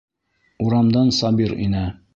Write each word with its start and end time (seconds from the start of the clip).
Урамдан 0.67 1.15
Сабир 1.21 1.57
инә. 1.69 1.89